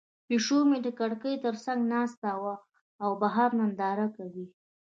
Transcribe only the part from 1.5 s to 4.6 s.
څنګ ناسته وي او بهر ننداره کوي.